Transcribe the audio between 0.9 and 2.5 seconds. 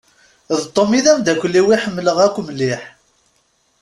i d amdakel-iw i ḥemmleɣ akk